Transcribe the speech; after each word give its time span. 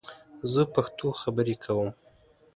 زه 0.51 0.61
پښتو 0.75 1.07
خبرې 1.21 1.55
کوم 1.63 1.89